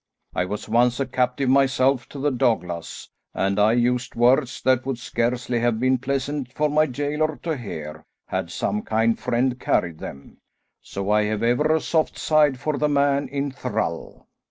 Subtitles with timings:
[0.33, 4.97] I was once a captive myself to the Douglas, and I used words that would
[4.97, 10.37] scarcely have been pleasant for my gaoler to hear had some kind friend carried them,
[10.81, 14.25] so I have ever a soft side for the man in thrall."